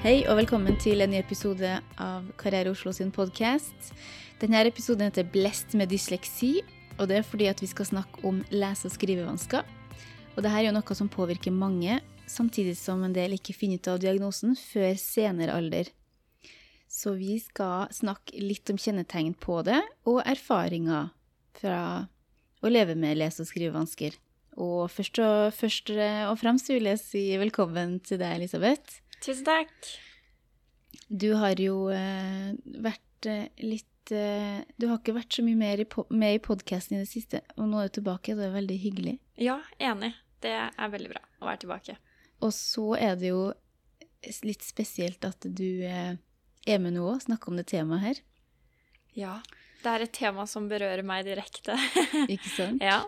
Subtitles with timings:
[0.00, 1.68] Hei og velkommen til en ny episode
[2.00, 3.90] av Karriere Oslo sin podkast.
[4.40, 6.62] Denne episoden heter 'Blest med dysleksi',
[6.96, 9.60] og det er fordi at vi skal snakke om lese- og skrivevansker.
[10.36, 13.88] Og dette er jo noe som påvirker mange, samtidig som en del ikke finner ut
[13.88, 15.92] av diagnosen før senere alder.
[16.88, 21.10] Så vi skal snakke litt om kjennetegn på det, og erfaringer
[21.52, 22.08] fra
[22.62, 24.16] å leve med lese- og skrivevansker.
[24.56, 29.02] Og først og, først og fremst vil jeg si velkommen til deg, Elisabeth.
[29.20, 29.90] Tusen takk.
[31.08, 35.82] Du har jo eh, vært eh, litt eh, Du har ikke vært så mye mer
[35.82, 38.36] i med i podkasten i det siste, og nå er du tilbake.
[38.38, 39.18] Det er veldig hyggelig.
[39.40, 40.14] Ja, enig.
[40.40, 41.98] Det er veldig bra å være tilbake.
[42.40, 43.50] Og så er det jo
[44.44, 46.14] litt spesielt at du eh,
[46.66, 48.22] er med nå og snakker om det temaet her.
[49.16, 49.34] Ja.
[49.80, 51.76] Det er et tema som berører meg direkte.
[52.34, 52.84] Ikke sant?
[52.84, 53.02] ja.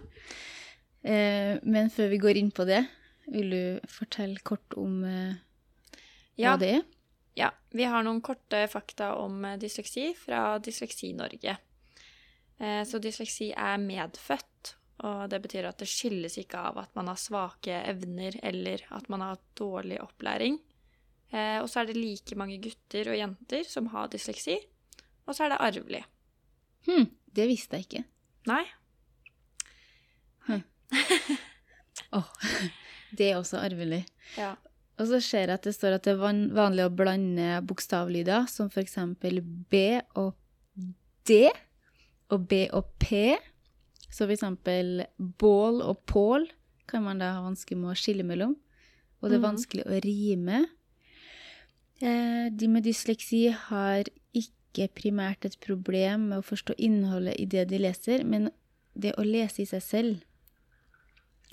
[1.03, 2.85] Eh, men før vi går inn på det,
[3.33, 5.41] vil du fortelle kort om eh,
[6.39, 6.53] Ja.
[6.55, 6.83] hva det er?
[7.37, 7.51] ja.
[7.73, 11.57] Vi har noen korte fakta om eh, dysleksi fra Dysleksi Norge.
[12.59, 17.09] Eh, Så dysleksi er medfødt, og det betyr at det skyldes ikke av at man
[17.09, 20.59] har svake evner eller at man har hatt dårlig opplæring.
[21.33, 24.59] Eh, Og så er det like mange gutter og jenter som har dysleksi,
[25.27, 26.05] og så er det arvelig.
[26.87, 28.05] Hm, det visste jeg ikke.
[28.47, 28.65] Nei?
[32.13, 32.29] Åh,
[33.17, 34.05] det er også arvelig.
[34.37, 34.55] Ja.
[35.01, 36.21] Og så ser jeg at det står at det er
[36.55, 40.35] vanlig å blande bokstavlyder, som eksempel B og
[41.29, 41.47] D,
[42.31, 43.37] og B og P.
[44.13, 46.47] Så eksempel bål og pål
[46.91, 48.57] kan man da ha vanskelig med å skille mellom.
[49.23, 49.49] Og det er Mhm.
[49.49, 50.67] vanskelig å rime.
[52.03, 57.69] Eh, de med dysleksi har ikke primært et problem med å forstå innholdet i det
[57.69, 58.51] de leser, men
[58.99, 60.23] det å lese i seg selv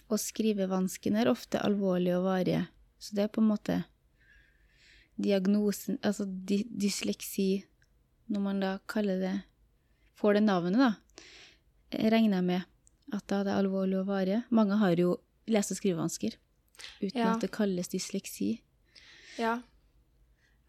[0.09, 2.67] og skrivevanskene er ofte alvorlige og varige.
[2.99, 3.83] Så det er på en måte
[5.19, 7.63] diagnosen Altså dy dysleksi,
[8.31, 9.35] når man da kaller det
[10.19, 10.89] Får det navnet, da,
[11.95, 14.41] regner jeg med at da det er alvorlig og vare.
[14.51, 15.13] Mange har jo
[15.47, 16.35] lese- og skrivevansker
[16.99, 17.29] uten Ja.
[17.33, 18.59] at det kalles dysleksi.
[19.39, 19.61] Ja.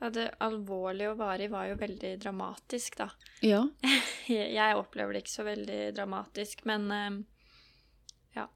[0.01, 0.11] ja.
[0.15, 3.11] Det alvorlige og varig var jo veldig dramatisk, da.
[3.43, 3.65] Ja.
[4.29, 7.27] Jeg opplever det ikke så veldig dramatisk, men
[8.37, 8.47] ja.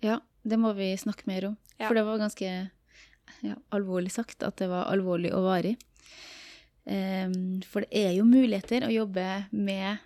[0.00, 1.56] Ja, det må vi snakke mer om.
[1.78, 1.88] Ja.
[1.88, 2.70] For det var ganske
[3.44, 5.76] ja, alvorlig sagt at det var alvorlig og varig.
[6.88, 10.04] Ehm, for det er jo muligheter å jobbe med,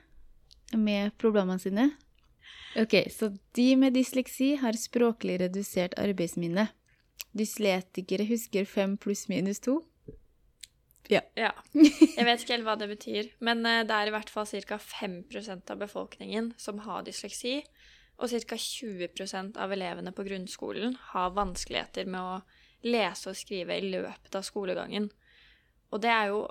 [0.75, 1.91] med problemene sine.
[2.79, 6.71] Ok, så de med dysleksi har språklig redusert arbeidsminne.
[7.37, 9.81] Dysletikere husker fem pluss minus to.
[11.37, 11.53] ja.
[12.17, 14.79] Jeg vet ikke helt hva det betyr, men eh, det er i hvert fall ca.
[14.81, 17.61] 5% av befolkningen som har dysleksi,
[18.23, 18.57] og ca.
[18.57, 24.45] 20% av elevene på grunnskolen har vanskeligheter med å lese og skrive i løpet av
[24.47, 25.11] skolegangen.
[25.93, 26.49] Og det er jo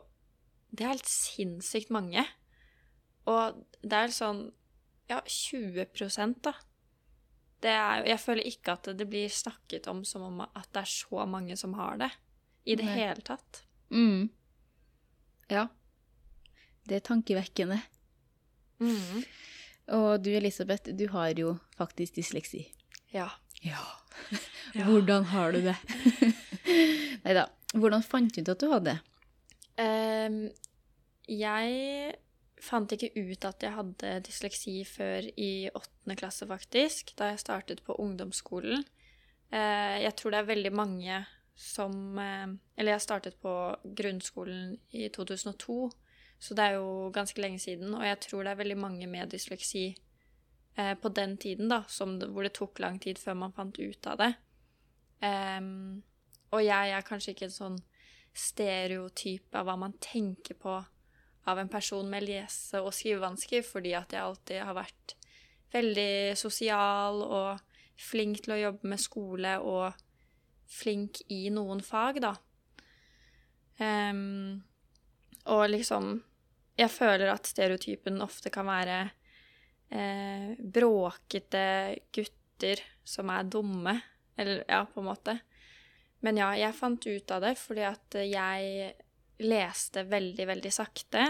[0.72, 2.24] Det er helt sinnssykt mange.
[3.28, 4.52] Og det er sånn
[5.10, 5.84] Ja, 20
[6.42, 6.54] da.
[7.62, 10.90] Det er, jeg føler ikke at det blir snakket om som om at det er
[10.90, 12.10] så mange som har det.
[12.66, 12.96] I det Nei.
[12.96, 13.66] hele tatt.
[13.92, 14.30] Mm.
[15.50, 15.68] Ja.
[16.88, 17.82] Det er tankevekkende.
[18.80, 19.26] Mm.
[20.00, 22.64] Og du, Elisabeth, du har jo faktisk dysleksi.
[23.14, 23.28] Ja.
[23.62, 23.84] Ja.
[24.72, 24.86] Ja.
[24.88, 25.74] Hvordan har du det?
[27.26, 27.50] Nei da.
[27.76, 29.00] Hvordan fant du ut at du hadde det?
[29.82, 30.38] Um,
[31.28, 32.14] jeg
[32.62, 37.84] fant ikke ut at jeg hadde dysleksi før i åttende klasse, faktisk, da jeg startet
[37.84, 38.86] på ungdomsskolen.
[39.52, 41.20] Uh, jeg tror det er veldig mange
[41.62, 42.48] som uh,
[42.80, 43.52] Eller jeg startet på
[43.84, 45.92] grunnskolen i 2002,
[46.40, 49.36] så det er jo ganske lenge siden, og jeg tror det er veldig mange med
[49.36, 49.92] dysleksi
[50.78, 54.08] eh, på den tiden, da, det- hvor det tok lang tid før man fant ut
[54.08, 54.34] av det.
[55.22, 56.04] Um,
[56.52, 57.80] og jeg er kanskje ikke en sånn
[58.34, 60.86] stereotyp av hva man tenker på
[61.46, 65.16] av en person med lese- og skrivevansker, fordi at jeg alltid har vært
[65.74, 67.62] veldig sosial og
[67.98, 69.94] flink til å jobbe med skole og
[70.72, 72.36] flink i noen fag, da.
[73.82, 74.62] Um,
[75.46, 76.20] og liksom
[76.78, 79.12] Jeg føler at stereotypen ofte kan være
[79.92, 81.64] eh, bråkete
[82.16, 83.96] gutter som er dumme,
[84.40, 85.38] eller ja, på en måte.
[86.22, 88.92] Men ja, jeg fant ut av det fordi at jeg
[89.42, 91.26] leste veldig, veldig sakte.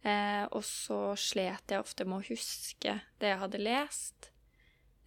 [0.00, 4.30] Eh, og så slet jeg ofte med å huske det jeg hadde lest.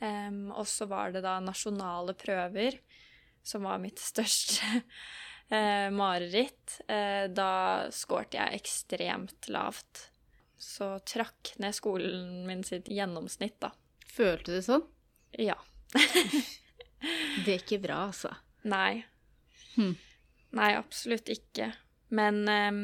[0.03, 2.77] Em, og så var det da nasjonale prøver
[3.43, 4.83] som var mitt største
[5.49, 6.79] eh, mareritt.
[6.87, 10.09] Eh, da skårte jeg ekstremt lavt.
[10.63, 13.73] Så trakk ned skolen min sitt gjennomsnitt, da.
[14.13, 14.85] Følte du det sånn?
[15.41, 15.57] Ja.
[17.43, 18.29] Det er ikke bra, altså.
[18.69, 19.03] Nei.
[19.75, 19.95] Hm.
[20.55, 21.73] Nei, absolutt ikke.
[22.13, 22.83] Men um,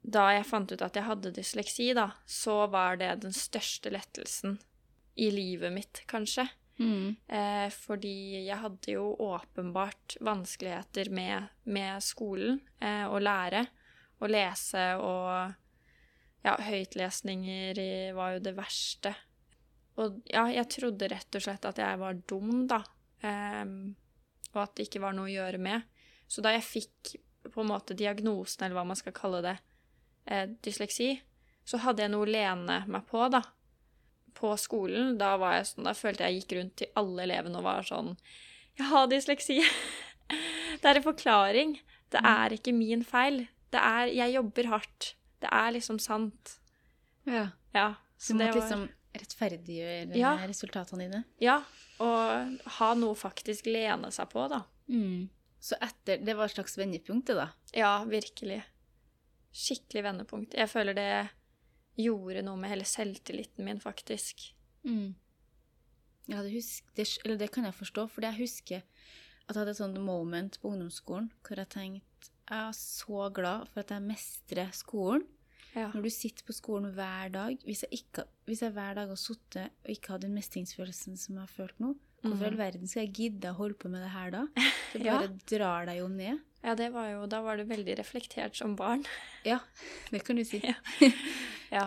[0.00, 4.58] da jeg fant ut at jeg hadde dysleksi, da, så var det den største lettelsen
[5.20, 6.46] i livet mitt, kanskje.
[6.80, 7.16] Mm.
[7.28, 13.66] Eh, fordi jeg hadde jo åpenbart vanskeligheter med, med skolen, eh, å lære,
[14.20, 15.58] å lese og
[16.46, 17.80] Ja, høytlesninger
[18.16, 19.14] var jo det verste.
[20.00, 22.80] Og ja, jeg trodde rett og slett at jeg var dum, da.
[23.20, 23.92] Um,
[24.54, 25.84] og at det ikke var noe å gjøre med.
[26.30, 27.14] Så da jeg fikk
[27.50, 29.56] på en måte diagnosen, eller hva man skal kalle det,
[30.26, 31.20] eh, dysleksi,
[31.64, 33.42] så hadde jeg noe å lene meg på, da.
[34.36, 37.66] På skolen, da var jeg sånn, da følte jeg gikk rundt til alle elevene og
[37.66, 38.14] var sånn
[38.78, 39.58] Jeg har dysleksi.
[40.80, 41.80] det er en forklaring.
[42.10, 43.48] Det er ikke min feil.
[43.70, 45.14] Det er Jeg jobber hardt.
[45.40, 46.58] Det er liksom sant.
[47.28, 47.48] Ja.
[47.74, 47.94] Ja.
[48.18, 50.34] Så du måtte var liksom rettferdiggjøre Ja.
[50.46, 51.24] resultatene dine?
[51.40, 51.62] Ja.
[52.00, 54.62] Og ha noe faktisk lene seg på, da.
[54.88, 55.28] Mm.
[55.60, 57.48] Så etter Det var et slags vendepunkt, det, da?
[57.76, 58.62] Ja, virkelig.
[59.52, 60.54] Skikkelig vendepunkt.
[60.54, 61.30] Jeg føler det
[62.00, 64.54] gjorde noe med hele selvtilliten min, faktisk.
[64.84, 65.14] Mm.
[66.30, 68.82] Ja, det, husk, det, eller det kan jeg forstå, for jeg husker
[69.48, 72.06] at jeg hadde et sånt moment på ungdomsskolen hvor jeg tenkte
[72.50, 75.26] jeg er så glad for at jeg mestrer skolen.
[75.70, 75.86] Ja.
[75.94, 79.18] Når du sitter på skolen hver dag Hvis jeg, ikke, hvis jeg hver dag har
[79.22, 81.92] sittet og ikke hatt den mestringsfølelsen som jeg har følt nå,
[82.24, 84.40] hvorfor i all verden skal jeg gidde å holde på med det her da?
[84.90, 85.20] Det Ja.
[85.20, 86.40] bare drar deg jo ned.
[86.64, 89.04] ja, det var jo Da var du veldig reflektert som barn.
[89.46, 89.60] Ja,
[90.10, 90.58] det kan du si.
[90.58, 90.74] Ja.
[91.70, 91.86] Ja.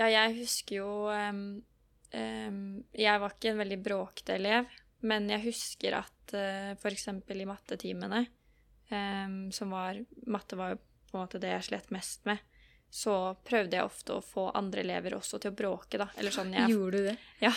[0.00, 1.62] Ja, jeg husker jo um,
[2.10, 2.58] um,
[2.92, 4.66] Jeg var ikke en veldig bråkete elev,
[5.06, 7.06] men jeg husker at uh, f.eks.
[7.30, 8.24] i mattetimene,
[8.94, 12.42] em, som var Matte var jo på en måte det jeg slet mest med.
[12.90, 13.12] Så
[13.44, 16.06] prøvde jeg ofte å få andre elever også til å bråke, da.
[16.16, 17.16] Eller sånn jeg Gjorde du det?
[17.42, 17.52] Ja,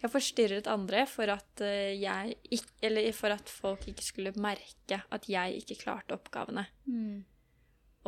[0.00, 5.02] jeg forstyrret andre for at, eh, jeg ikke, eller for at folk ikke skulle merke
[5.10, 6.64] at jeg ikke klarte oppgavene.
[6.86, 7.24] Mm.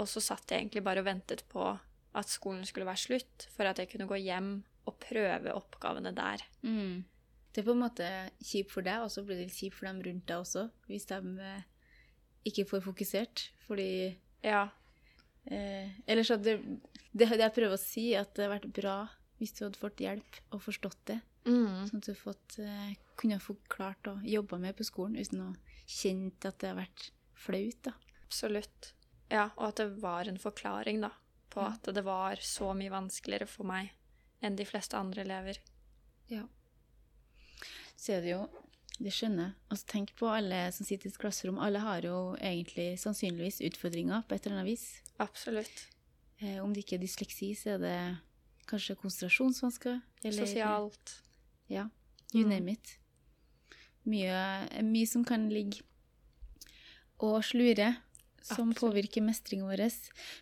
[0.00, 1.66] Og så satt jeg egentlig bare og ventet på
[2.12, 4.54] at skolen skulle være slutt, for at jeg kunne gå hjem
[4.88, 6.44] og prøve oppgavene der.
[6.62, 7.04] Mm.
[7.52, 8.08] Det er på en måte
[8.40, 11.20] kjipt for deg, og så blir det kjipt for dem rundt deg også, hvis de
[11.42, 11.68] eh,
[12.48, 13.48] ikke for fokusert.
[13.66, 14.68] Fordi Ja,
[15.46, 16.58] eh, Eller så det,
[17.12, 18.96] det, det jeg prøver å si, at det hadde vært bra
[19.38, 21.20] hvis du hadde fått hjelp og forstått det.
[21.48, 21.88] mm.
[21.90, 25.48] Sånn at du fått, eh, kunne ha fått klart å jobbe med på skolen uten
[25.48, 25.52] å
[25.86, 27.82] kjenne at det har vært flaut.
[27.82, 27.94] da.
[28.26, 28.92] absolutt.
[29.32, 31.10] Ja, og at det var en forklaring, da,
[31.50, 31.72] på mm.
[31.72, 33.90] at det var så mye vanskeligere for meg
[34.42, 35.58] enn de fleste andre elever.
[36.30, 36.46] Ja.
[37.96, 38.42] Så er det jo
[39.00, 39.54] Det skjønner jeg.
[39.70, 41.58] Altså, tenk på alle som sitter i et klasserom.
[41.58, 44.84] Alle har jo egentlig sannsynligvis utfordringer på et eller annet vis.
[45.18, 45.86] Absolutt.
[46.40, 48.18] Eh, om det ikke er dysleksi, så er det
[48.68, 50.02] kanskje konsentrasjonsvansker.
[50.24, 51.20] eller- Sosialt.
[51.68, 51.88] Ja.
[52.34, 52.48] You Mm.
[52.50, 52.98] name it.
[54.06, 55.82] Mye, mye som kan ligge
[57.20, 57.96] og slure,
[58.42, 58.78] som Absolutt.
[58.78, 59.92] påvirker mestringen vår.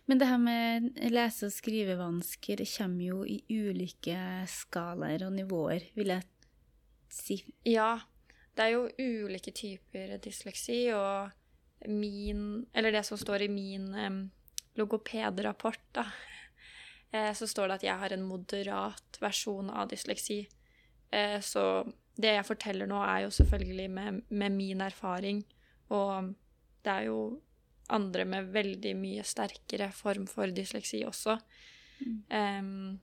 [0.07, 6.07] Men det her med lese- og skrivevansker kommer jo i ulike skalaer og nivåer, vil
[6.07, 6.23] jeg
[7.09, 7.43] si.
[7.65, 7.99] Ja,
[8.61, 11.31] det er jo ulike typer dysleksi, og
[11.89, 14.19] min Eller det som står i min um,
[14.77, 16.03] logopedrapport, da,
[17.11, 20.43] eh, så står det at jeg har en moderat versjon av dysleksi.
[21.09, 21.81] Eh, så
[22.21, 25.41] det jeg forteller nå, er jo selvfølgelig med, med min erfaring,
[25.89, 26.35] og
[26.85, 27.41] det er jo
[27.89, 31.39] andre med veldig mye sterkere form for dysleksi også.
[32.05, 32.21] Mm.
[32.29, 32.99] Um,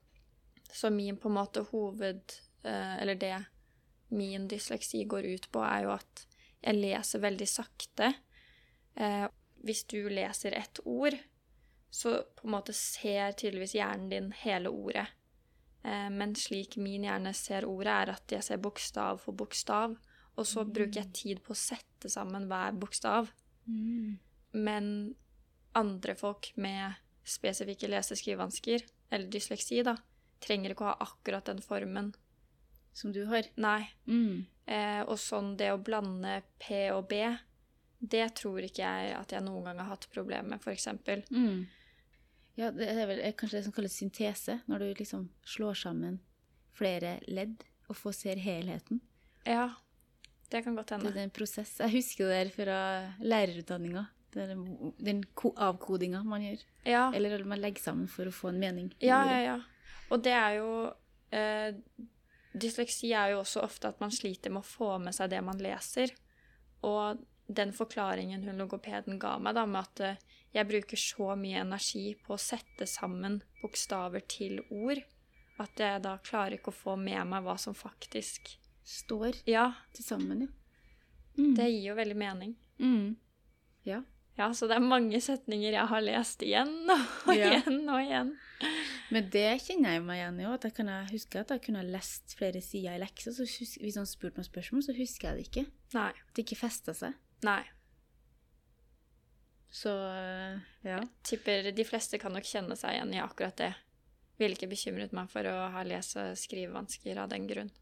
[0.70, 2.38] så min på en måte hoved...
[2.62, 3.36] eh, eller det
[4.08, 6.24] min dysleksi går ut på, er jo at
[6.62, 8.12] jeg leser veldig sakte.
[8.98, 9.26] Eh,
[9.66, 11.16] hvis du leser ett ord,
[11.90, 15.06] så på en måte ser tydeligvis hjernen din hele ordet.
[15.82, 19.96] Eh, men slik min hjerne ser ordet, er at jeg ser bokstav for bokstav,
[20.38, 23.32] og så bruker jeg tid på å sette sammen hver bokstav.
[23.66, 24.18] Mm.
[24.54, 24.92] Men
[25.78, 26.98] andre folk med
[27.28, 29.96] spesifikke lese- og skrivevansker, eller dysleksi, da,
[30.42, 32.12] trenger ikke å ha akkurat den formen.
[32.98, 33.46] Som du har.
[33.60, 33.84] Nei.
[34.10, 34.44] Mm.
[34.66, 37.22] Eh, og sånn det å blande P og B,
[37.98, 40.88] det tror ikke jeg at jeg noen gang har hatt problemer med, f.eks.
[41.30, 41.66] Mm.
[42.58, 46.18] Ja, det er vel kanskje det som kalles syntese, når du liksom slår sammen
[46.78, 49.00] flere ledd og får ser helheten.
[49.46, 49.70] Ja,
[50.50, 51.10] det kan godt hende.
[51.14, 51.76] Det er en prosess.
[51.80, 52.78] Jeg husker det der fra
[53.22, 54.04] lærerutdanninga.
[54.34, 54.66] Den,
[55.00, 56.62] den ko- avkodinga man gjør.
[56.84, 58.90] Ja, Eller man legger sammen for å få en mening.
[59.00, 59.38] ja, ja.
[59.54, 59.58] ja.
[60.10, 60.68] Og det er jo
[61.36, 61.74] eh,
[62.60, 65.58] Dysleksi er jo også ofte at man sliter med å få med seg det man
[65.62, 66.12] leser.
[66.86, 70.18] Og den forklaringen hun logopeden ga meg, da, med at eh,
[70.54, 75.00] jeg bruker så mye energi på å sette sammen bokstaver til ord,
[75.58, 78.54] at jeg da klarer ikke å få med meg hva som faktisk
[78.88, 80.52] Står Ja, til sammen, ja.
[81.36, 81.50] Mm.
[81.58, 82.54] det gir jo veldig mening.
[82.80, 83.16] Mm.
[83.84, 83.98] Ja.
[84.38, 87.50] Ja, så det er mange setninger jeg har lest igjen og Ja.
[87.58, 88.30] igjen og igjen.
[89.14, 90.58] Men det kjenner jeg meg igjen i òg.
[90.58, 93.32] At jeg kan huske at jeg kunne ha lest flere sider i leksa.
[93.32, 93.46] Så
[93.80, 95.64] hvis han spurte noen spørsmål, så husker jeg det ikke.
[95.96, 96.10] Nei.
[96.12, 97.16] At det ikke festa seg.
[97.46, 97.62] Nei.
[99.72, 100.98] Så ja.
[100.98, 103.72] Jeg Tipper de fleste kan nok kjenne seg igjen i akkurat det.
[104.38, 107.72] Ville ikke bekymret meg for å ha lese- og skrivevansker av den grunn.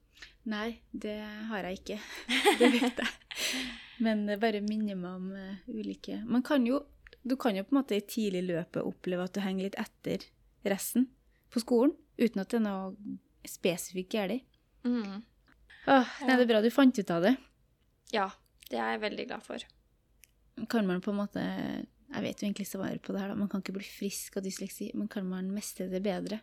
[0.48, 1.18] Nei, det
[1.50, 1.98] har jeg ikke.
[2.60, 3.42] Det vet jeg.
[4.00, 6.82] Men det bare minner meg om eh, ulike Man kan jo
[7.24, 10.24] Du kan jo på en måte i tidlig løpet oppleve at du henger litt etter
[10.68, 11.08] resten
[11.56, 13.16] på skolen, uten at det er noe
[13.48, 14.44] spesifikt galt.
[14.86, 15.22] Mm.
[15.86, 17.36] Åh, nei, det er bra du fant ut av det.
[18.14, 18.28] Ja,
[18.70, 19.62] det er jeg veldig glad for.
[20.70, 21.42] Kan man på en måte
[22.06, 23.36] Jeg vet jo egentlig svaret på det her, da.
[23.38, 26.38] Man kan ikke bli frisk av dysleksi, men kan man mestre det bedre?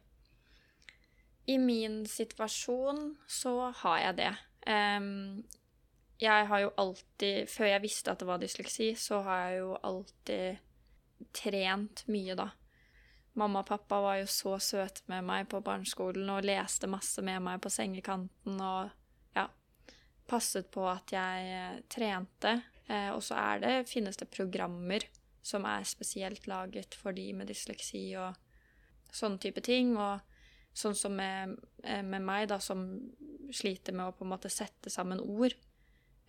[1.48, 4.34] I min situasjon så har jeg det.
[4.68, 5.44] Um,
[6.24, 9.72] jeg har jo alltid Før jeg visste at det var dysleksi, så har jeg jo
[9.88, 10.62] alltid
[11.36, 12.50] trent mye, da.
[13.40, 17.42] Mamma og pappa var jo så søte med meg på barneskolen og leste masse med
[17.42, 18.92] meg på sengekanten og
[19.34, 19.48] ja,
[20.30, 22.60] passet på at jeg eh, trente.
[22.86, 25.08] Eh, og så er det, finnes det programmer
[25.44, 28.38] som er spesielt laget for de med dysleksi og
[29.14, 29.96] sånne type ting.
[29.98, 30.22] Og
[30.74, 32.86] sånn som med, eh, med meg, da, som
[33.54, 35.56] sliter med å på en måte sette sammen ord.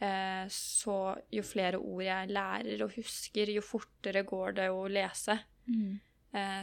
[0.01, 0.99] Eh, så
[1.33, 5.39] jo flere ord jeg lærer og husker, jo fortere går det å lese.
[5.69, 6.14] Eh,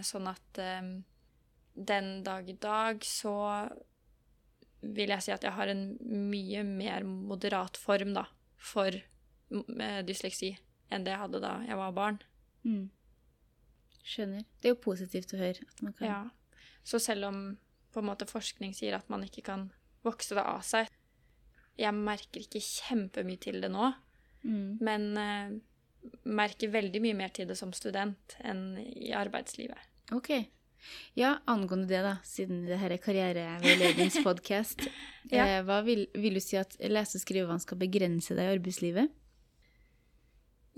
[0.04, 0.90] sånn at eh,
[1.76, 3.34] den dag i dag så
[4.82, 5.84] vil jeg si at jeg har en
[6.32, 8.26] mye mer moderat form da,
[8.58, 10.56] for eh, dysleksi
[10.92, 12.18] enn det jeg hadde da jeg var barn.
[12.68, 12.90] Mm.
[14.04, 14.44] Skjønner.
[14.62, 15.62] Det er jo positivt å høre.
[15.70, 16.22] At man kan Ja.
[16.84, 17.42] Så selv om
[17.94, 19.68] på en måte forskning sier at man ikke kan
[20.04, 20.88] vokse det av seg
[21.78, 23.94] Jeg merker ikke kjempemye til det nå,
[24.44, 24.80] Mm.
[24.82, 25.52] men eh,
[26.24, 29.78] merker veldig mye mer til det som student enn i arbeidslivet.
[30.16, 30.32] Ok.
[31.14, 34.88] Ja, angående det, da, siden det her er karriereveiledningspodkast,
[35.32, 35.46] Ja.
[35.46, 39.12] eh, hva vil, vil du si at lese- og skrivevansker skal begrense deg i arbeidslivet?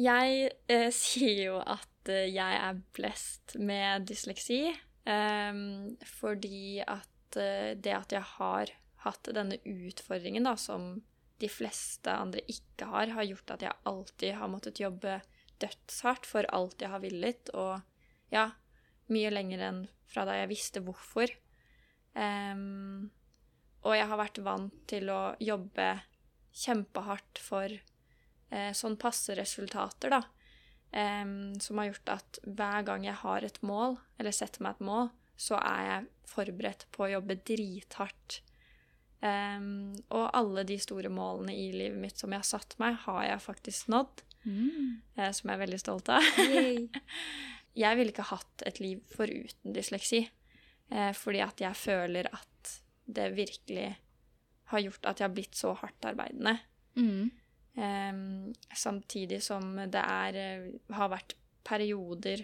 [0.03, 4.61] Jeg eh, sier jo at eh, jeg er blest med dysleksi,
[5.09, 8.73] ehm, fordi at eh, det at jeg har
[9.07, 10.97] hatt denne utfordringen da, som
[11.41, 15.19] de fleste andre ikke har, har gjort at jeg alltid har måttet jobbe
[15.63, 17.81] dødshardt for alt jeg har villet, og
[18.33, 18.49] ja,
[19.13, 21.31] mye lenger enn fra da jeg visste hvorfor.
[22.13, 23.09] Um,
[23.83, 25.87] og jeg har vært vant til å jobbe
[26.53, 30.21] kjempehardt for eh, sånn passe resultater, da.
[30.93, 34.87] Um, som har gjort at hver gang jeg har et mål, eller setter meg et
[34.87, 38.43] mål, så er jeg forberedt på å jobbe drithardt.
[39.23, 43.23] Em, og alle de store målene i livet mitt som jeg har satt meg, har
[43.29, 44.23] jeg faktisk nådd,
[45.15, 46.29] eh, som jeg er veldig stolt av.
[47.73, 50.19] Jeg ville ikke hatt et liv foruten dysleksi,
[50.93, 52.73] Uh, fordi at jeg føler at
[53.09, 53.87] det virkelig
[54.69, 56.57] har gjort at jeg har blitt så hardt arbeidende.
[56.95, 57.31] Mm.
[57.73, 61.33] Um, samtidig som det er, eh, har vært
[61.65, 62.43] perioder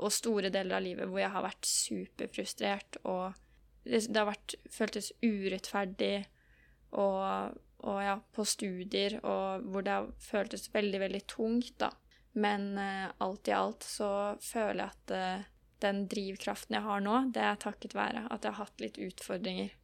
[0.00, 3.36] og store deler av livet hvor jeg har vært superfrustrert, og
[3.84, 6.14] det, det har vært, føltes urettferdig
[6.92, 11.90] og, og ja, på studier, og hvor det har føltes veldig, veldig tungt, da.
[12.34, 14.08] Men eh, alt i alt så
[14.42, 15.46] føler jeg at eh,
[15.84, 19.74] den drivkraften jeg har nå, det er takket være at jeg har hatt litt utfordringer.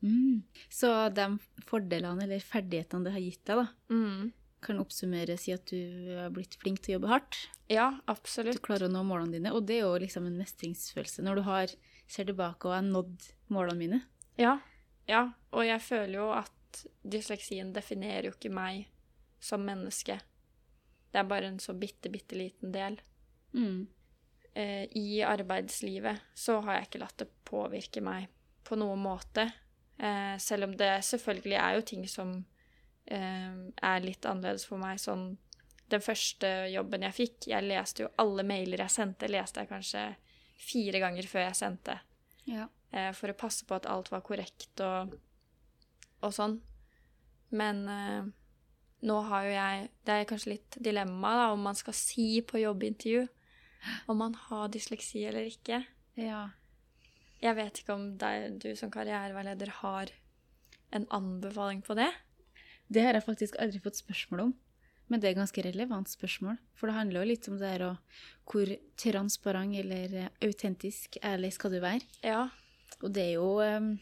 [0.00, 0.42] Mm.
[0.72, 1.26] Så de
[1.68, 4.30] fordelene eller ferdighetene det har gitt deg, da, Mm.
[4.64, 7.38] Kan oppsummeres i at du har blitt flink til å jobbe hardt.
[7.70, 8.58] Ja, absolutt.
[8.58, 11.44] Du klarer å nå målene dine, og det er jo liksom en mestringsfølelse når du
[11.46, 11.74] har,
[12.10, 14.00] ser tilbake og har nådd målene mine.
[14.40, 14.58] Ja,
[15.10, 18.90] ja, og jeg føler jo at dysleksien definerer jo ikke meg
[19.42, 20.20] som menneske.
[21.10, 23.00] Det er bare en så bitte, bitte liten del.
[23.56, 23.88] Mm.
[24.54, 28.28] Eh, I arbeidslivet så har jeg ikke latt det påvirke meg
[28.66, 29.48] på noen måte.
[29.98, 32.36] Eh, selv om det selvfølgelig er jo ting som
[33.16, 35.00] er litt annerledes for meg.
[35.02, 35.32] Sånn
[35.90, 40.04] den første jobben jeg fikk, jeg leste jo alle mailer jeg sendte, leste jeg kanskje
[40.60, 41.96] fire ganger før jeg sendte
[42.46, 42.68] Ja.
[42.92, 45.16] eh, for å passe på at alt var korrekt og,
[46.22, 46.60] og sånn.
[47.50, 48.28] Men eh,
[49.02, 52.60] nå har jo jeg Det er kanskje litt dilemma da, om man skal si på
[52.62, 53.26] jobbintervju
[54.12, 55.82] om man har dysleksi eller ikke.
[56.20, 56.50] ja.
[57.40, 60.10] Jeg vet ikke om deg, du som karriereveileder har
[60.92, 62.10] en anbefaling på det?
[62.90, 64.52] Det har jeg faktisk aldri fått spørsmål om.
[65.10, 66.58] Men det er et ganske relevant spørsmål.
[66.78, 67.92] For det handler jo litt om det her å
[68.50, 72.06] hvor transparent eller autentisk, ærlig skal du være.
[72.26, 72.44] Ja.
[73.00, 73.92] Og det er jo um,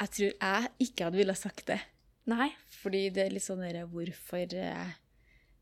[0.00, 1.80] Jeg tror jeg ikke hadde ville sagt det.
[2.30, 2.50] Nei.
[2.80, 4.94] Fordi det er litt sånn der hvorfor eh,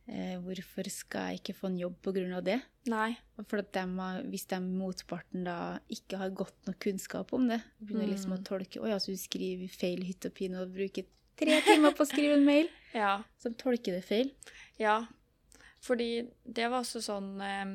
[0.08, 2.40] eh, hvorfor skal jeg ikke få en jobb pga.
[2.42, 2.60] det?
[2.90, 3.16] Nei.
[3.48, 3.96] For dem,
[4.30, 8.44] hvis de motparten da ikke har godt nok kunnskap om det, begynner liksom å Mm.
[8.44, 11.04] tolke Å ja, så du skriver feil hytt og pine og bruker
[11.36, 12.68] tre timer på å skrive en mail.
[12.92, 13.22] Ja.
[13.40, 14.34] Så de tolker det feil.
[14.78, 15.06] Ja.
[15.80, 17.70] Fordi det var også sånn eh,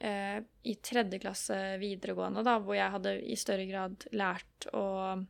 [0.00, 5.22] eh, i tredje klasse videregående, da, hvor jeg hadde i større grad lært å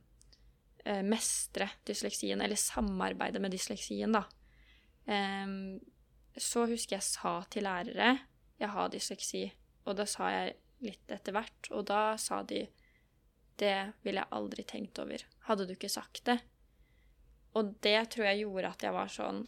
[0.85, 4.23] eh, mestre dysleksien, eller samarbeide med dysleksien, da.
[5.09, 5.79] Em,
[6.39, 8.17] så husker jeg sa til lærere
[8.59, 9.45] jeg har dysleksi,
[9.87, 12.65] og da sa jeg litt etter hvert, og da sa de
[13.59, 13.75] det
[14.05, 15.23] ville jeg aldri tenkt over.
[15.47, 16.37] Hadde du ikke sagt det?
[17.59, 19.41] Og det tror jeg gjorde at jeg var sånn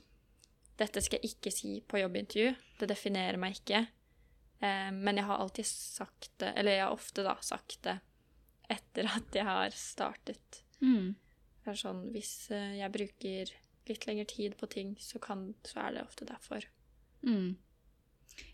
[0.82, 2.54] Dette skal jeg ikke si på jobbintervju.
[2.80, 3.84] Det definerer meg ikke.
[4.66, 8.00] Eh, men jeg har alltid sagt det, eller jeg har ofte da sagt det
[8.72, 10.64] etter at jeg har startet.
[10.82, 11.14] Mm.
[11.62, 13.54] Det er sånn, hvis eh, jeg bruker
[13.90, 16.66] litt lengre tid på ting, så, kan, så er det ofte derfor.
[17.26, 17.56] Mm.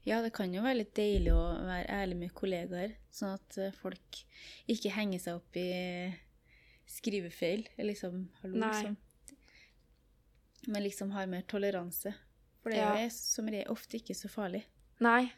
[0.08, 3.76] Ja, det kan jo være litt deilig å være ærlig med kollegaer, sånn at eh,
[3.78, 4.22] folk
[4.72, 5.68] ikke henger seg opp i
[6.88, 7.68] skrivefeil.
[7.78, 8.96] eller Liksom, hallo, liksom.
[10.68, 12.14] Men liksom har mer toleranse.
[12.64, 12.94] For det Ja.
[12.98, 14.64] er som regel ofte ikke så farlig.
[15.00, 15.30] Nei.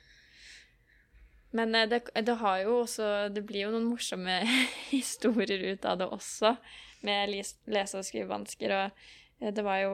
[1.52, 4.40] Men eh, det, det har jo også Det blir jo noen morsomme
[4.94, 6.56] historier ut av det også,
[7.02, 8.74] med les, lese- og skrivevansker.
[8.78, 8.92] Og
[9.40, 9.94] det var jo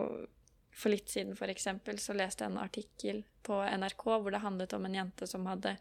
[0.75, 4.73] For litt siden, for eksempel, så leste jeg en artikkel på NRK hvor det handlet
[4.75, 5.77] om en jente som hadde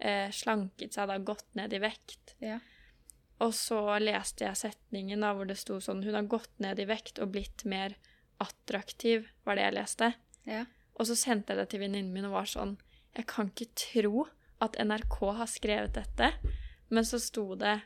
[0.00, 2.32] eh, slanket seg, da gått ned i vekt.
[2.40, 2.56] Ja.
[3.44, 6.88] Og så leste jeg setningen da hvor det sto sånn Hun har gått ned i
[6.88, 7.98] vekt og blitt mer
[8.42, 10.10] attraktiv, var det jeg leste.
[10.48, 10.64] Ja.
[10.96, 12.78] Og så sendte jeg det til venninnen min og var sånn
[13.16, 14.26] Jeg kan ikke tro
[14.64, 16.32] at NRK har skrevet dette.
[16.90, 17.76] Men så sto det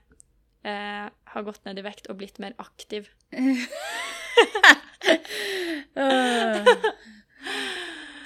[0.65, 3.11] eh, 'har gått ned i vekt og blitt mer aktiv'.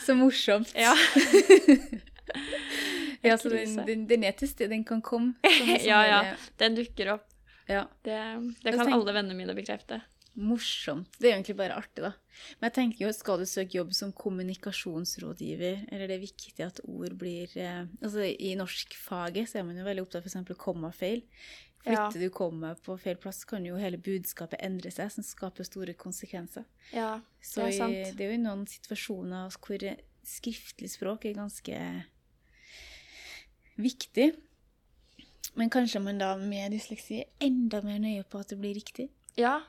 [0.06, 0.72] Så morsomt.
[0.74, 0.94] Ja.
[3.22, 5.32] ja, så den, den, den er til stede, den kan komme.
[5.46, 6.20] Sånn, sånn ja, ja.
[6.60, 7.24] Den dukker opp.
[7.66, 7.86] ja.
[8.06, 8.18] Det,
[8.62, 10.00] det kan tenk- alle vennene mine bekrefte.
[10.36, 11.14] Morsomt.
[11.16, 12.10] Det er egentlig bare artig, da.
[12.58, 16.80] Men jeg tenker jo, skal du søke jobb som kommunikasjonsrådgiver, eller det er viktig at
[16.84, 20.58] ord blir eh, Altså i norskfaget så er man jo veldig opptatt av f.eks.
[20.60, 21.22] kommafeil.
[21.86, 22.08] Ja.
[22.10, 25.94] Flytter du komma på feil plass, kan jo hele budskapet endre seg, som skaper store
[25.96, 26.66] konsekvenser.
[26.92, 28.18] Ja, Så det er i, sant.
[28.18, 29.86] det er jo i noen situasjoner hvor
[30.26, 31.78] skriftlig språk er ganske
[33.78, 34.32] viktig.
[35.56, 39.08] Men kanskje man da med dysleksi er enda mer nøye på at det blir riktig.
[39.38, 39.60] Ja,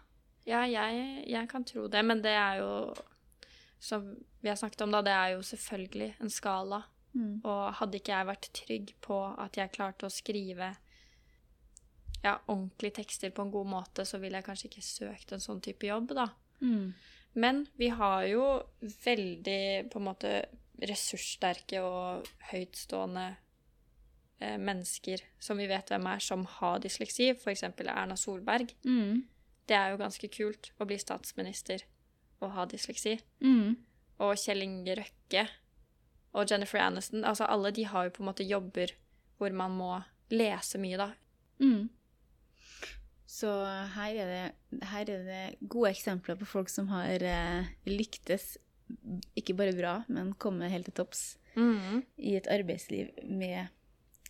[0.47, 2.03] ja jeg, jeg kan tro det.
[2.05, 2.71] Men det er jo,
[3.79, 4.09] som
[4.41, 6.81] vi har snakket om da, det er jo selvfølgelig en skala.
[7.17, 7.39] Mm.
[7.43, 10.73] Og hadde ikke jeg vært trygg på at jeg klarte å skrive
[12.23, 15.61] ja, ordentlige tekster på en god måte, så ville jeg kanskje ikke søkt en sånn
[15.63, 16.27] type jobb, da.
[16.61, 16.93] Mm.
[17.37, 18.45] Men vi har jo
[18.81, 20.31] veldig på en måte
[20.89, 23.25] ressurssterke og høytstående
[24.41, 27.31] eh, mennesker som vi vet hvem er, som har dysleksi.
[27.35, 27.65] F.eks.
[27.85, 28.73] Erna Solberg.
[28.85, 29.25] Mm.
[29.67, 31.83] Det er jo ganske kult å bli statsminister
[32.43, 33.17] og ha dysleksi.
[33.43, 33.75] Mm.
[34.23, 35.47] Og Kjell Inge Røkke
[36.37, 37.25] og Jennifer Aniston.
[37.27, 38.93] Altså alle de har jo på en måte jobber
[39.37, 39.91] hvor man må
[40.33, 41.11] lese mye, da.
[41.61, 41.89] Mm.
[43.27, 43.51] Så
[43.93, 48.55] her er, det, her er det gode eksempler på folk som har eh, lyktes
[49.37, 51.25] ikke bare bra, men kommet helt til topps
[51.57, 53.67] i et arbeidsliv med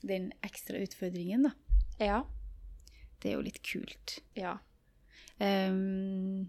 [0.07, 1.51] den ekstra utfordringen, da.
[1.99, 2.19] Ja.
[3.21, 4.19] Det er jo litt kult.
[4.37, 4.57] Ja.
[5.43, 6.47] Ehm,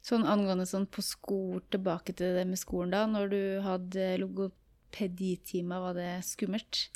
[0.00, 5.80] sånn angående sånn på skole, tilbake til det med skolen da, når du hadde logopeditime,
[5.82, 6.86] var det skummelt?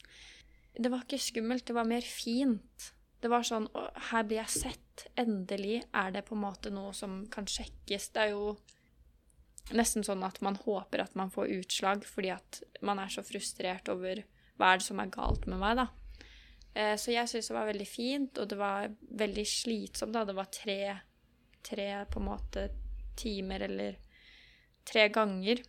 [0.75, 2.93] Det var ikke skummelt, det var mer fint.
[3.23, 5.05] Det var sånn Å, her blir jeg sett.
[5.19, 8.11] Endelig er det på en måte noe som kan sjekkes.
[8.13, 8.57] Det er jo
[9.73, 13.89] nesten sånn at man håper at man får utslag, fordi at man er så frustrert
[13.93, 14.25] over
[14.59, 15.87] hva er det som er galt med meg, da.
[16.75, 20.25] Eh, Så jeg syns det var veldig fint, og det var veldig slitsomt, da.
[20.25, 20.81] Det var tre,
[21.63, 22.69] tre på en måte
[23.17, 23.97] timer eller
[24.85, 25.63] tre ganger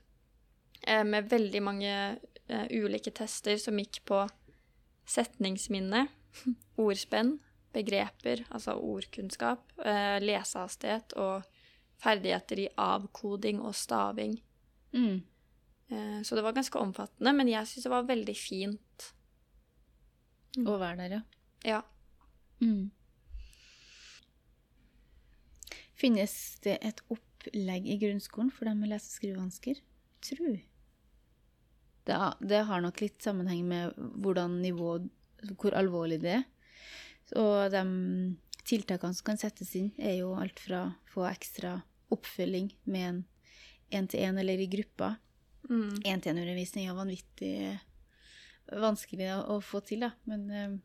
[0.81, 1.93] eh, med veldig mange
[2.47, 4.23] eh, ulike tester som gikk på
[5.05, 6.07] setningsminne,
[6.85, 7.37] ordspenn,
[7.75, 11.45] begreper, altså ordkunnskap, eh, lesehastighet og
[12.01, 14.39] ferdigheter i avkoding og staving.
[14.95, 15.23] Mm.
[16.25, 18.81] Så det var ganske omfattende, men jeg syns det var veldig fint.
[20.63, 21.21] Å være der, ja.
[21.65, 21.81] Ja.
[22.61, 22.91] Mm.
[25.95, 29.81] Finnes det et opplegg i grunnskolen for dem med lese- og skrivevansker?
[30.25, 30.55] Tru.
[32.05, 34.97] Det, det har nok litt sammenheng med hvordan nivå,
[35.57, 36.47] hvor alvorlig det er.
[37.41, 37.83] Og de
[38.65, 41.79] tiltakene som kan settes inn, er jo alt fra å få ekstra
[42.13, 43.23] oppfølging med en
[43.95, 45.17] én-til-én eller i grupper,
[45.69, 45.95] Mm.
[46.05, 47.79] Én-til-én-undervisning er vanvittig
[48.71, 50.12] vanskelig å, få til, da.
[50.30, 50.75] Men eh,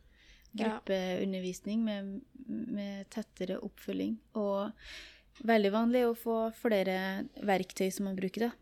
[0.61, 4.73] gruppeundervisning med, med tettere oppfølging og
[5.47, 6.97] veldig vanlig å få flere
[7.47, 8.57] verktøy som man bruker, da.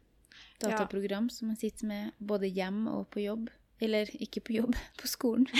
[0.58, 3.48] Dataprogram som man sitter med både hjem og på jobb.
[3.80, 5.48] Eller ikke på jobb, på skolen.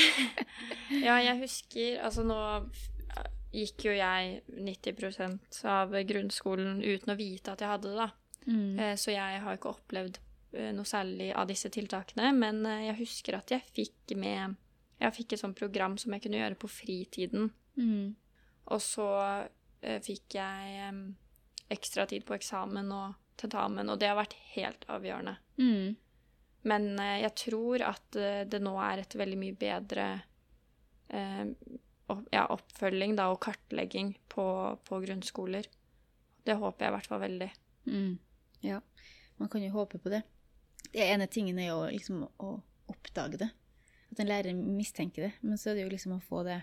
[1.06, 2.38] Ja, jeg husker Altså, nå
[3.54, 8.08] gikk jo jeg 90% av grunnskolen uten å vite at jeg hadde det, da.
[8.48, 8.78] Mm.
[8.78, 10.18] Eh, Så jeg har ikke opplevd
[10.74, 14.56] noe særlig av disse tiltakene, men eh, jeg husker at jeg fikk med
[14.98, 17.52] Jeg fikk et sånt program som jeg kunne gjøre på fritiden.
[17.78, 18.16] Mm.
[18.74, 19.06] Og så
[19.80, 21.04] eh, fikk jeg um,
[21.70, 25.36] ekstra tid på eksamen og tentamen, og det har vært helt avgjørende.
[25.60, 25.94] Mm.
[26.66, 30.08] Men eh, jeg tror at eh, det nå er et veldig mye bedre
[31.14, 31.44] eh,
[32.32, 34.48] ja, oppfølging da, og kartlegging på,
[34.88, 35.68] på grunnskoler.
[36.42, 37.50] Det håper jeg i hvert fall veldig.
[37.88, 38.18] Mm.
[38.64, 38.80] Ja,
[39.38, 40.24] man kan jo håpe på det.
[40.92, 42.52] Det ene tingen er jo liksom å
[42.88, 43.50] oppdage det.
[44.12, 45.32] At en lærer mistenker det.
[45.42, 46.62] Men så er det jo liksom å få det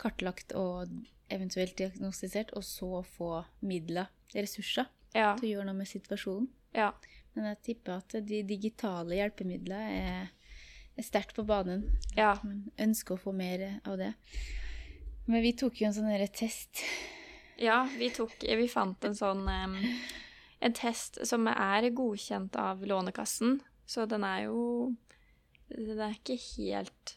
[0.00, 0.90] kartlagt og
[1.30, 6.48] eventuelt diagnostisert, og så få midler, ressurser, Ja, til å gjøre noe med situasjonen.
[6.74, 6.92] ja.
[7.34, 10.30] Men jeg tipper at de digitale hjelpemidlene er,
[10.98, 11.84] er sterkt på banen.
[12.16, 12.32] ja.
[12.42, 14.14] Man ønsker å få mer av det.
[15.26, 16.82] Men vi tok jo en sånn test.
[17.58, 19.76] Ja, vi tok Vi fant en sånn em,
[20.60, 24.94] En test som er godkjent av Lånekassen, så den er jo
[25.70, 27.16] Den er ikke helt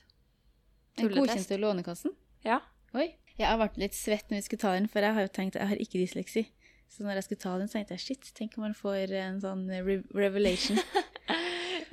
[0.97, 1.17] tulletest.
[1.17, 2.15] godkjent av Lånekassen.
[2.45, 2.59] Ja.
[2.93, 3.15] Oi.
[3.39, 5.71] Jeg vært litt svett når vi skulle ta den, for jeg har jo tenkt jeg
[5.71, 6.45] har ikke dysleksi.
[6.87, 9.39] Så når jeg skulle ta den, så tenkte jeg shit, tenk om man får en
[9.41, 10.77] sånn re revelation.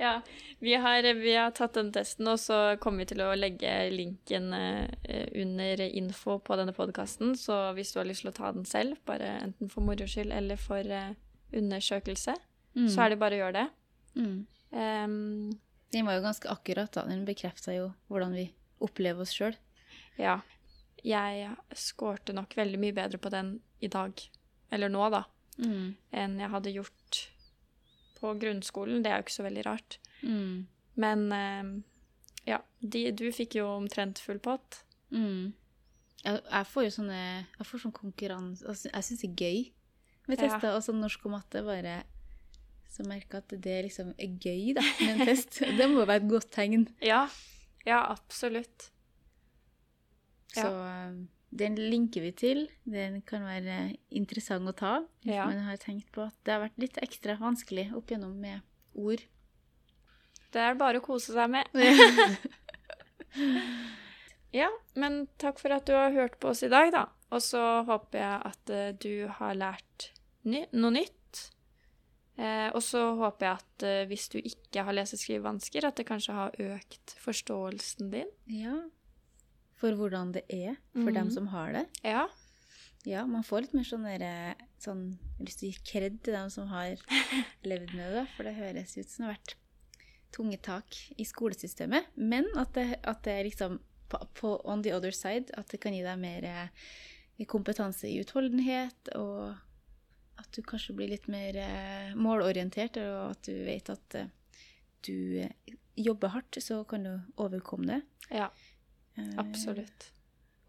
[0.01, 0.21] Ja,
[0.59, 4.47] vi har, vi har tatt den testen, og så kommer vi til å legge linken
[4.57, 7.35] eh, under info på denne podkasten.
[7.37, 10.33] Så hvis du har lyst til å ta den selv, bare enten for moro skyld
[10.33, 11.13] eller for eh,
[11.53, 12.35] undersøkelse,
[12.75, 12.87] Mm.
[12.87, 13.69] så er det bare å gjøre det.
[14.15, 14.45] Mm.
[14.71, 15.59] Um,
[15.91, 17.03] Den var jo ganske akkurat, da.
[17.05, 18.45] Den bekrefta jo hvordan vi
[18.79, 19.55] opplever oss sjøl.
[20.17, 20.41] ja.
[21.03, 24.13] Jeg skårte nok veldig mye bedre på den i dag,
[24.71, 25.23] eller nå, da,
[25.57, 25.95] Mm.
[26.13, 27.27] enn jeg hadde gjort
[28.21, 29.01] på grunnskolen.
[29.01, 29.97] Det er jo ikke så veldig rart.
[30.23, 30.67] Mm.
[30.95, 31.83] Men um,
[32.45, 34.83] ja, de, du fikk jo omtrent full pott.
[35.11, 35.53] Mm.
[36.23, 37.17] Jeg, jeg får jo sånne
[37.57, 39.71] Jeg får sånn konkurranse altså, Jeg syns det er gøy
[40.31, 40.75] med Ja.
[40.77, 41.97] også Og norsk og matte bare
[42.91, 45.59] Så merker at det liksom er gøy, da, med en test.
[45.79, 46.87] det må være et godt tegn.
[47.01, 47.21] Ja,
[47.85, 48.89] ja, absolutt.
[50.55, 50.63] Ja.
[50.65, 51.21] Så um,
[51.55, 52.65] den linker vi til.
[52.83, 54.91] Den kan være interessant å ta.
[55.23, 55.45] Hvis Ja.
[55.47, 58.59] man har tenkt på at det har vært litt ekstra vanskelig opp igjennom med
[58.93, 59.23] ord.
[60.51, 61.71] Det er bare å kose seg med.
[64.51, 64.67] Ja,
[64.99, 67.05] men takk for at du har hørt på oss i dag, da.
[67.31, 70.09] Og så håper jeg at eh, du har lært
[70.45, 71.51] ny noe nytt.
[72.37, 75.95] Eh, og så håper jeg at eh, hvis du ikke har lese- og skrivevansker, at
[75.99, 78.31] det kanskje har økt forståelsen din.
[78.47, 78.79] ja.
[79.81, 81.33] For hvordan det er for dem Mhm.
[81.33, 81.87] som har det.
[82.03, 82.27] Ja.
[83.03, 86.23] Ja, man får litt mer sånn derre sånn, Jeg har lyst til å gi kred
[86.23, 86.97] til dem som har
[87.65, 89.55] levd med det, for det høres ut som det har vært
[90.31, 90.85] tunge tak
[91.17, 92.05] i skolesystemet.
[92.15, 95.81] Men at det, at det er liksom på, på on the other side, at det
[95.81, 96.67] kan gi deg mer eh,
[97.47, 99.55] kompetanse i utholdenhet, og
[100.41, 104.29] at du kanskje blir litt mer eh, målorientert, og at du vet at eh,
[105.07, 108.01] du eh, jobber hardt, så kan du overkomme det.
[108.33, 108.49] Ja,
[109.15, 110.11] Eh, absolutt.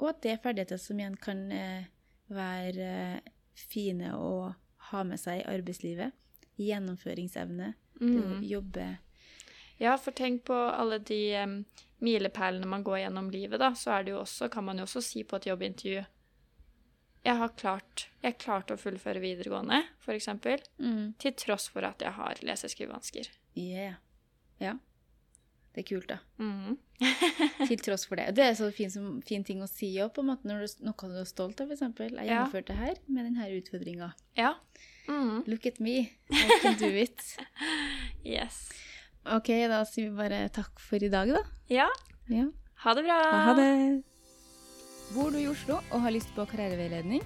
[0.00, 1.84] og at det er ferdigheter som igjen kan eh,
[2.32, 4.50] være eh, fine å
[4.90, 6.10] ha med seg i arbeidslivet.
[6.58, 7.74] Gjennomføringsevne.
[8.02, 8.42] Mm.
[8.42, 8.96] jobbe
[9.78, 11.52] Ja, for tenk på alle de um,
[12.02, 13.72] milepælene man går gjennom livet, da.
[13.78, 16.02] Så er det jo også, kan man jo også si på et jobbintervju
[17.24, 19.82] Jeg har klart Jeg klarte å fullføre videregående,
[20.16, 20.62] eksempel.
[20.78, 21.14] mm.
[21.22, 23.28] Til tross for at jeg har lese- og skrivevansker.
[23.56, 23.94] Yeah.
[24.60, 24.74] Ja.
[25.74, 26.18] Det er kult, da.
[26.38, 26.76] Mm.
[27.68, 28.34] Til tross for det.
[28.36, 30.84] Det er så fin, som, fin ting å si òg, på en måte, når du,
[30.84, 31.80] noe du er stolt av, f.eks.
[31.80, 32.24] Jeg Ja.
[32.26, 34.10] gjennomførte det her med denne utfordringa.
[34.36, 34.54] Ja.
[35.08, 35.42] Mm.
[35.48, 36.10] Look at me.
[36.30, 37.22] I can do it.
[38.24, 38.68] Yes.
[39.26, 41.40] OK, da sier vi bare takk for i dag, da.
[41.72, 41.88] Ja.
[42.30, 42.44] Ja.
[42.84, 43.16] Ha det bra.
[43.48, 43.70] Ha det.
[45.10, 47.24] Bor du i Oslo og har lyst på karriereveiledning?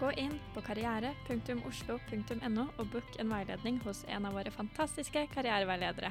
[0.00, 6.10] Gå inn på karriere.oslo.no og book en veiledning hos en av våre fantastiske karriereveiledere.